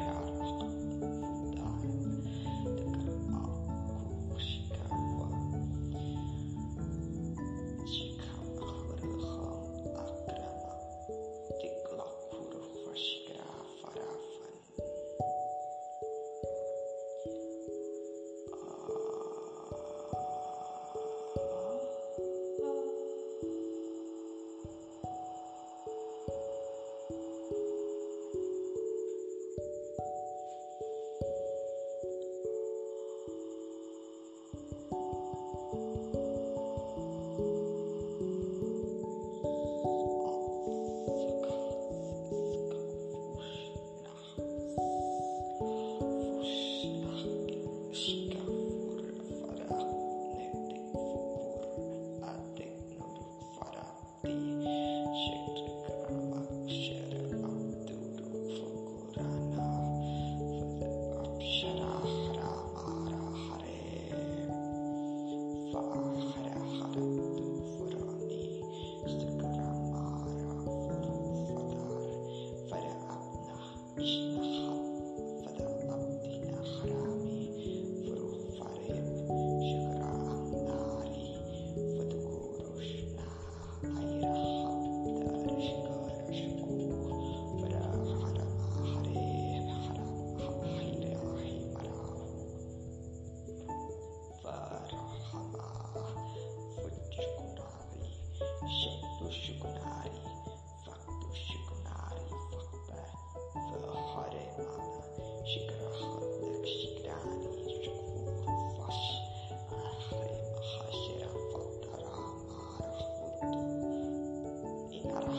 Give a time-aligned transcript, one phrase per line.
[0.00, 0.27] out.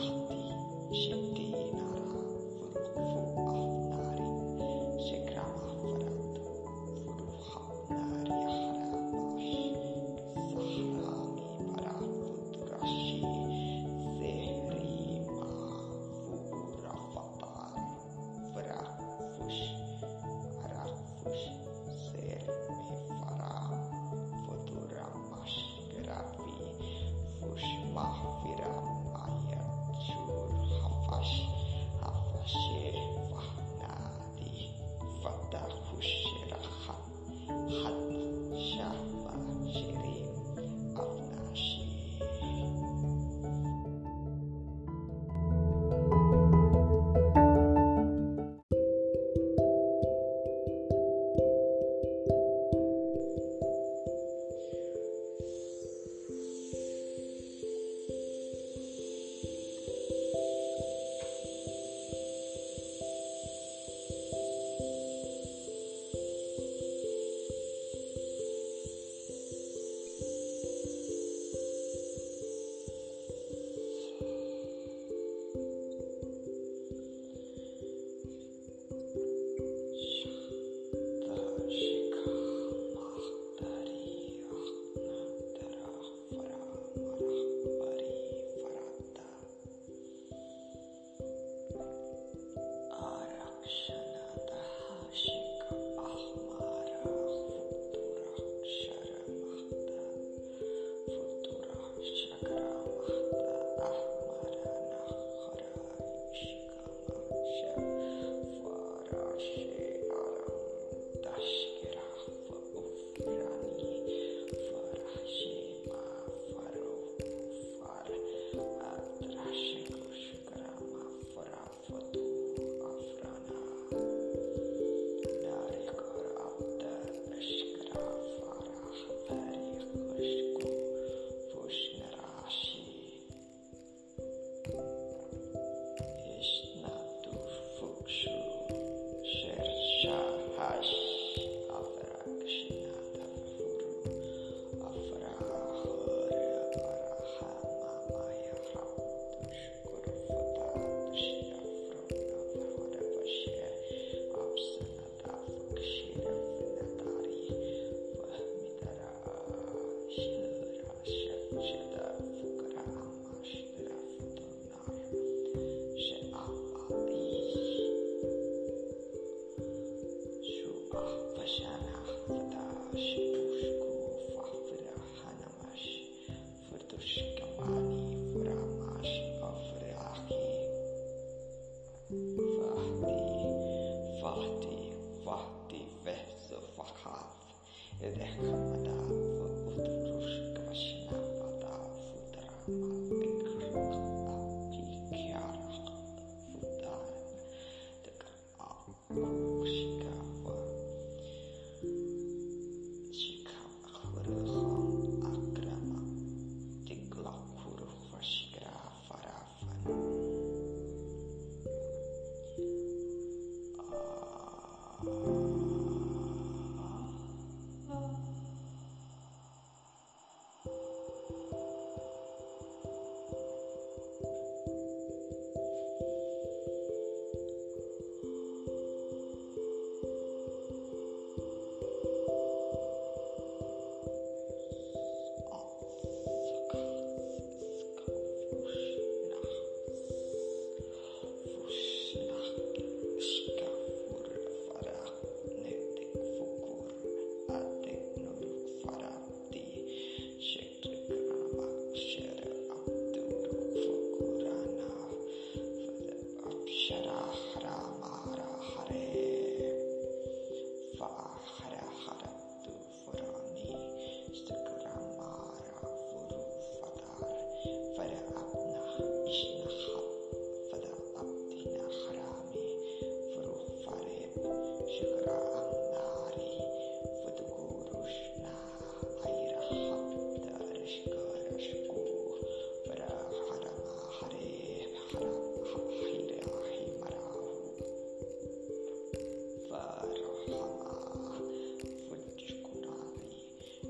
[0.00, 1.89] 是。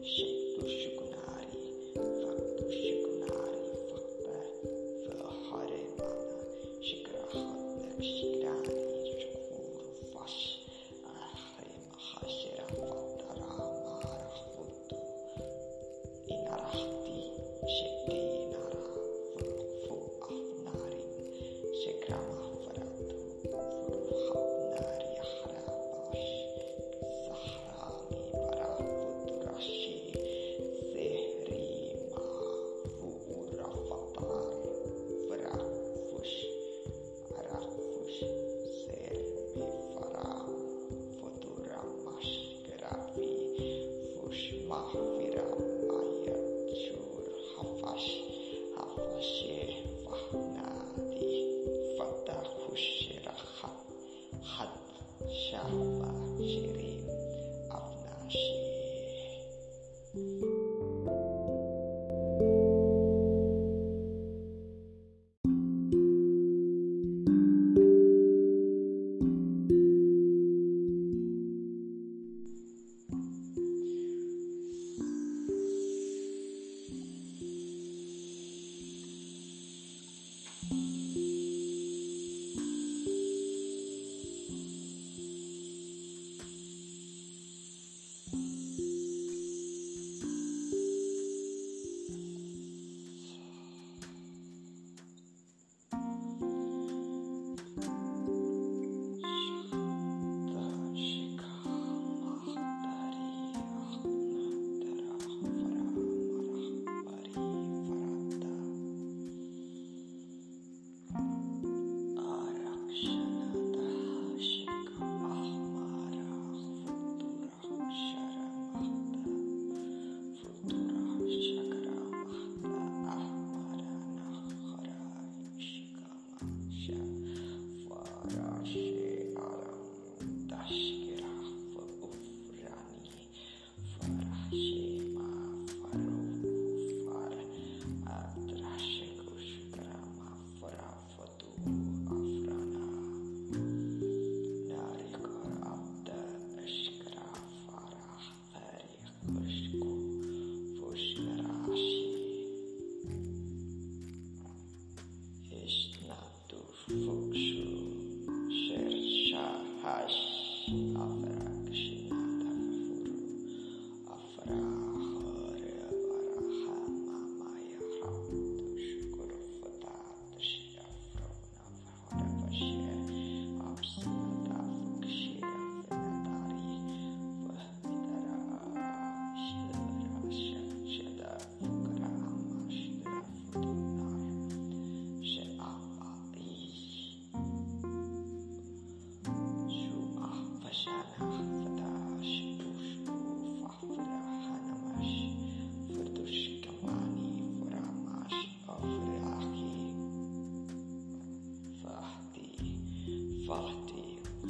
[0.02, 0.39] shake.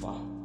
[0.03, 0.40] Wow.